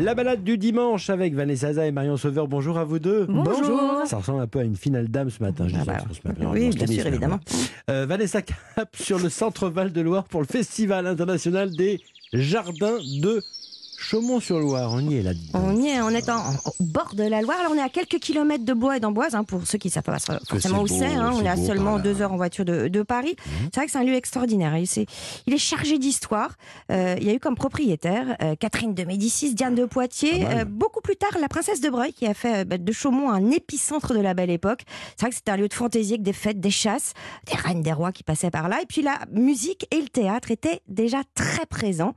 [0.00, 2.48] La balade du dimanche avec Vanessa Zaza et Marion Sauveur.
[2.48, 3.26] Bonjour à vous deux.
[3.26, 4.00] Bonjour.
[4.06, 5.66] Ça ressemble un peu à une finale d'âme ce matin.
[5.68, 5.92] Je Ah ça
[6.24, 7.38] bah, met bien oui, bien sûr, évidemment.
[7.90, 12.00] Euh, Vanessa Cap sur le centre Val de Loire pour le Festival international des
[12.32, 13.42] jardins de
[13.98, 14.90] Chaumont-sur-Loire.
[14.92, 15.32] On y est là.
[15.54, 17.58] On y est, on est en, au bord de la Loire.
[17.60, 20.02] Alors on est à quelques kilomètres de Bois et d'Amboise, hein, pour ceux qui savent
[20.02, 21.32] pas forcément où c'est hein.
[21.34, 23.36] on est à seulement deux heures en voiture de, de Paris.
[23.64, 24.76] C'est vrai que c'est un lieu extraordinaire.
[24.76, 26.56] Il, est chargé d'histoire.
[26.90, 30.46] Euh, il y a eu comme propriétaire euh, Catherine de Médicis, Diane de Poitiers.
[30.46, 34.14] Euh, beaucoup plus tard, la princesse de Breuil, qui a fait de Chaumont un épicentre
[34.14, 34.82] de la belle époque.
[35.16, 37.12] C'est vrai que c'était un lieu de fantaisie avec des fêtes, des chasses,
[37.46, 38.80] des reines, des rois qui passaient par là.
[38.82, 42.14] Et puis la musique et le théâtre étaient déjà très présents.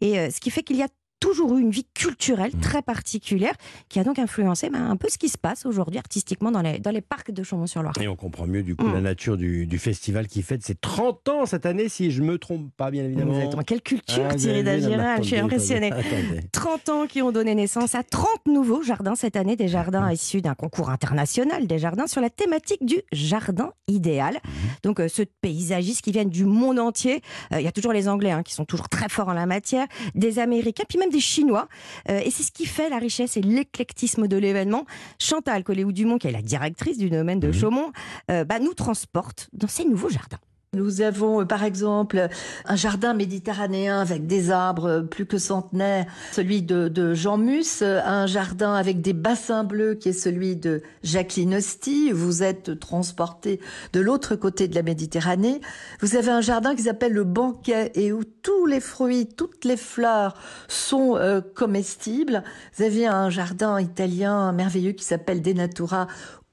[0.00, 0.88] Et ce qui fait qu'il y a
[1.20, 2.60] toujours eu une vie culturelle Mmh.
[2.60, 3.54] très particulière
[3.88, 6.78] qui a donc influencé ben, un peu ce qui se passe aujourd'hui artistiquement dans les,
[6.78, 7.94] dans les parcs de Chaumont-sur-Loire.
[8.00, 8.92] Et on comprend mieux du coup Mm.
[8.94, 12.38] la nature du, du festival qui fête ses 30 ans cette année, si je me
[12.38, 13.34] trompe pas bien évidemment.
[13.34, 13.62] Exactement.
[13.62, 15.92] Quelle culture, Ah, Thierry Dagiral, je suis impressionnée.
[15.92, 16.40] attendez.
[16.52, 20.40] 30 ans qui ont donné naissance à 30 nouveaux jardins cette année, des jardins issus
[20.42, 24.38] d'un concours international des jardins sur la thématique du jardin idéal.
[24.82, 27.20] Donc euh, ceux de paysagistes qui viennent du monde entier,
[27.52, 29.46] Euh, il y a toujours les Anglais hein, qui sont toujours très forts en la
[29.46, 31.68] matière, des Américains, puis même des Chinois.
[32.08, 34.84] Euh, et c'est ce qui fait la richesse et l'éclectisme de l'événement.
[35.18, 37.54] Chantal Colléou-Dumont, qui est la directrice du domaine de Mhm.
[37.54, 37.92] Chaumont,
[38.30, 40.38] euh, bah, nous transporte dans ces nouveaux jardins.
[40.74, 42.28] Nous avons euh, par exemple
[42.66, 48.02] un jardin méditerranéen avec des arbres euh, plus que centenaires, celui de, Jean Mus, euh,
[48.04, 52.12] un jardin avec des bassins bleus qui est celui de Jacqueline Hosty.
[52.12, 53.60] Vous êtes transporté
[53.94, 55.62] de l'autre côté de la Méditerranée.
[56.02, 59.78] Vous avez un jardin qui s'appelle le banquet et où tous les fruits, toutes les
[59.78, 60.34] fleurs
[60.68, 61.18] sont
[61.54, 62.44] comestibles.
[62.76, 66.08] Vous avez un jardin italien merveilleux qui s'appelle Denatura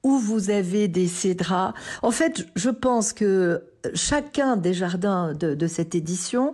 [0.06, 1.74] où vous avez des cédras.
[2.02, 3.64] En fait, je pense que
[3.94, 6.52] chacun des jardins de, cette édition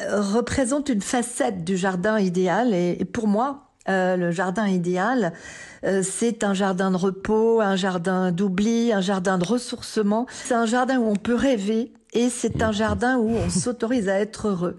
[0.00, 2.74] euh, représente une facette du jardin idéal.
[2.74, 5.32] Et, et pour moi, euh, le jardin idéal,
[5.84, 10.26] euh, c'est un jardin de repos, un jardin d'oubli, un jardin de ressourcement.
[10.44, 14.20] C'est un jardin où on peut rêver et c'est un jardin où on s'autorise à
[14.20, 14.76] être heureux.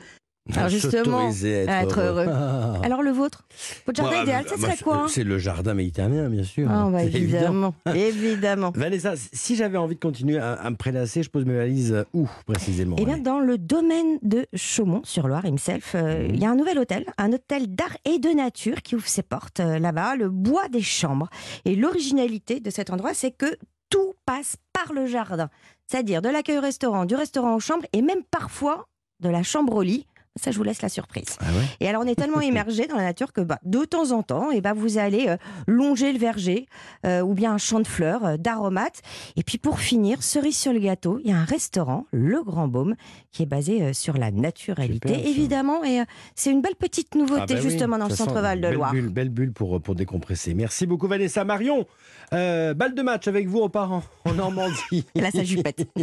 [0.56, 2.26] Alors justement, à être heureux.
[2.30, 2.82] Ah.
[2.84, 3.46] Alors le vôtre?
[3.86, 5.06] Votre jardin Moi, idéal, ce moi, serait c'est- quoi hein?
[5.08, 6.68] C'est le jardin méditerranéen, bien sûr.
[6.70, 8.72] Ah, bah, évidemment, évidemment.
[8.76, 12.04] Vanessa, si j'avais envie de continuer à, à me prélasser, je pose mes valises euh,
[12.14, 12.98] où précisément?
[13.00, 16.36] Eh bien, dans le domaine de Chaumont-sur-Loire, himself, euh, Mhm.
[16.36, 19.24] il y a un nouvel hôtel, un hôtel d'art et de nature qui ouvre ses
[19.24, 21.30] portes euh, là-bas, le Bois des Chambres.
[21.66, 23.58] Et l'originalité de cet endroit, c'est que
[23.90, 25.50] tout passe par le jardin.
[25.88, 28.88] C'est-à-dire de l'accueil au restaurant, du restaurant aux chambres et même parfois
[29.22, 30.06] de la chambre au lit.
[30.36, 31.38] Ça, je vous laisse la surprise.
[31.42, 34.12] Ah ouais Et alors, on est tellement immergé dans la nature que bah, de temps
[34.12, 36.66] en temps, et bah, vous allez euh, longer le verger
[37.06, 39.02] euh, ou bien un champ de fleurs, euh, d'aromates.
[39.36, 42.68] Et puis pour finir, cerise sur le gâteau, il y a un restaurant, Le Grand
[42.68, 42.96] Baume,
[43.32, 45.84] qui est basé euh, sur la naturalité, Super, évidemment.
[45.84, 48.68] Et euh, c'est une belle petite nouveauté Ah bah oui, justement dans le centre-val de
[48.68, 48.92] belle Loire.
[48.92, 50.56] Bulle, belle bulle pour, pour décompresser.
[50.56, 51.44] Merci beaucoup Vanessa.
[51.46, 51.86] Marion,
[52.34, 55.06] euh, balle de match avec vous aux parents en Normandie.
[55.14, 55.88] Et là, ça jupette.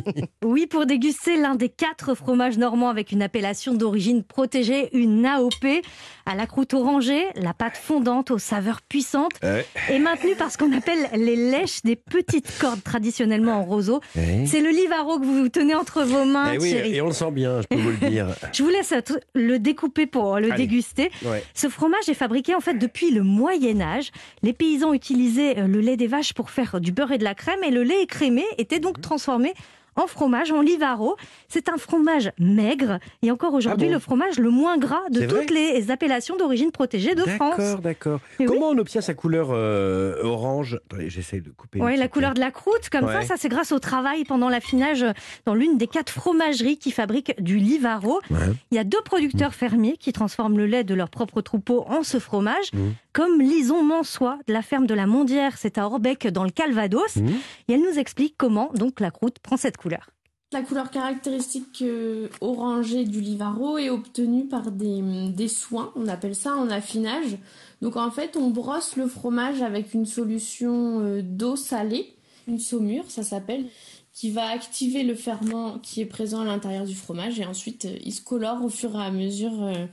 [0.45, 5.83] Oui, pour déguster l'un des quatre fromages normands avec une appellation d'origine protégée, une AOP,
[6.27, 9.67] à la croûte orangée, la pâte fondante aux saveurs puissantes, Ouais.
[9.91, 14.01] et maintenue par ce qu'on appelle les lèches des petites cordes traditionnellement en roseau.
[14.15, 17.31] C'est le livaro que vous tenez entre vos mains, Eh oui, et on le sent
[17.33, 18.27] bien, je peux vous le dire.
[18.53, 18.93] Je vous laisse
[19.35, 20.67] le découper pour le Allez.
[20.67, 21.11] déguster.
[21.25, 21.43] Ouais.
[21.55, 24.11] Ce fromage est fabriqué en fait depuis le Moyen Âge.
[24.43, 27.35] Les paysans utilisaient euh, le lait des vaches pour faire du beurre et de la
[27.35, 29.55] crème et le lait écrémé était donc transformé
[29.97, 31.17] en fromage, en livaro.
[31.49, 35.27] C'est un fromage maigre et encore aujourd'hui Ah bon le fromage le moins gras de
[35.27, 37.57] toutes les appellations d'origine protégée de France.
[37.59, 38.21] D'accord, d'accord.
[38.39, 38.47] Oui.
[38.47, 40.79] Comment on obtient sa couleur euh, orange?
[40.87, 41.81] Attendez, j'essaye de couper.
[41.81, 43.23] Oui, la couleur de la croûte, comme Ouais.
[43.23, 45.05] ça, ça c'est grâce au travail pendant l'affinage
[45.47, 48.21] dans l'une des quatre fromageries qui fabriquent du Livaro.
[48.31, 48.39] Ouais.
[48.71, 52.03] Il y a deux producteurs fermiers qui transforment le lait de leur propre troupeau en
[52.03, 52.95] ce fromage, Mhm.
[53.13, 57.17] Comme Lison Mansois de la ferme de la Mondière, c'est à Orbec dans le Calvados.
[57.17, 57.29] Mhm.
[57.69, 60.11] Et elle nous explique comment donc la croûte prend cette couleur.
[60.53, 66.35] La couleur caractéristique euh, orangée du Livaro est obtenue par des, des soins, on appelle
[66.35, 67.39] ça en affinage.
[67.83, 72.17] Donc en fait, on brosse le fromage avec une solution euh, d'eau salée,
[72.59, 73.67] saumure, ça s'appelle,
[74.13, 77.97] qui va activer le ferment qui est présent à l'intérieur du fromage et ensuite euh,
[78.05, 79.87] il se colore au fur et à mesure euh,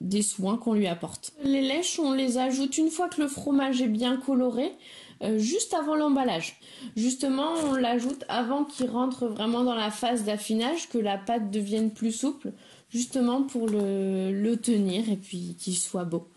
[0.00, 1.32] des soins qu'on lui apporte.
[1.42, 4.72] Les lèches, on les ajoute une fois que le fromage est bien coloré,
[5.22, 6.60] euh, juste avant l'emballage.
[6.94, 11.90] Justement, on l'ajoute avant qu'il rentre vraiment dans la phase d'affinage, que la pâte devienne
[11.90, 12.52] plus souple,
[12.92, 16.28] justement pour le, le tenir et puis qu'il soit beau.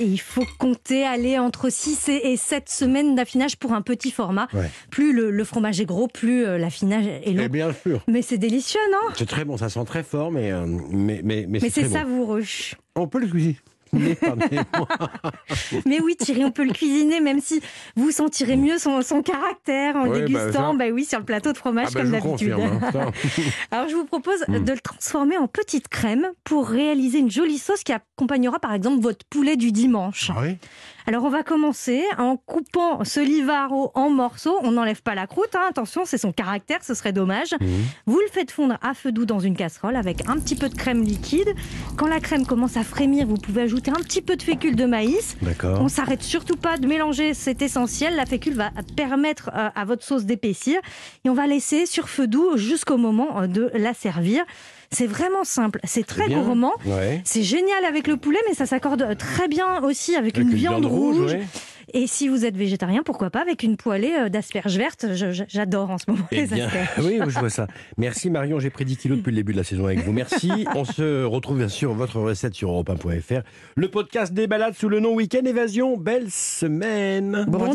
[0.00, 4.48] Et il faut compter aller entre 6 et 7 semaines d'affinage pour un petit format.
[4.52, 4.68] Ouais.
[4.90, 7.44] Plus le, le fromage est gros, plus euh, l'affinage est long.
[7.44, 8.02] Eh bien sûr.
[8.08, 9.14] Mais c'est délicieux, non?
[9.16, 11.92] C'est très bon, ça sent très fort, mais, euh, mais, mais, mais Mais c'est bon.
[11.92, 12.42] savoureux.
[12.96, 13.56] On peut le cuisiner.
[13.92, 14.88] Cuisiner, pardonnez-moi.
[15.86, 17.60] Mais oui, Thierry, on peut le cuisiner, même si
[17.96, 20.72] vous sentirez mieux son, son caractère en Ouais, bah, dégustant.
[20.72, 22.52] ça- Bah, oui, sur le plateau de fromage, Ah bah, comme d'habitude.
[22.52, 23.10] hein.
[23.70, 24.64] Alors, je vous propose Mm.
[24.64, 29.00] de le transformer en petite crème pour réaliser une jolie sauce qui accompagnera, par exemple,
[29.02, 30.30] votre poulet du dimanche.
[30.34, 30.56] Ah oui?
[31.06, 34.56] Alors, on va commencer en coupant ce livaro en morceaux.
[34.62, 35.66] On n'enlève pas la croûte, hein.
[35.68, 37.52] attention, c'est son caractère, ce serait dommage.
[37.60, 37.68] Mhm.
[38.06, 40.74] Vous le faites fondre à feu doux dans une casserole avec un petit peu de
[40.74, 41.54] crème liquide.
[41.96, 44.84] Quand la crème commence à frémir, vous pouvez ajouter un petit peu de fécule de
[44.84, 45.36] maïs.
[45.80, 48.16] On s'arrête surtout pas de mélanger, c'est essentiel.
[48.16, 50.80] La fécule va permettre euh, à votre sauce d'épaissir
[51.24, 54.44] et on va laisser sur feu doux jusqu'au moment euh, de la servir.
[54.92, 56.42] C'est vraiment simple, c'est très bien.
[56.42, 56.72] gourmand.
[56.86, 57.20] Ouais.
[57.24, 60.84] C'est génial avec le poulet, mais ça s'accorde très bien aussi avec, Avec une, viande,
[60.86, 61.32] rouge.
[61.32, 61.42] ouais.
[61.94, 65.04] Et si vous êtes végétarien, pourquoi pas avec une poêlée euh, d'asperges vertes
[65.48, 66.88] J'adore en ce moment Eh les bien, asperges.
[67.04, 67.66] oui, je vois ça.
[67.98, 70.12] Merci Marion, j'ai pris 10 kilos depuis le début de la saison avec vous.
[70.12, 70.66] Merci.
[70.74, 73.42] On se retrouve bien sûr votre recette sur europe1.fr.
[73.76, 75.96] Le podcast des balades sous le nom Week-end Évasion.
[75.98, 77.44] Belle semaine.
[77.48, 77.74] Bon dimanche.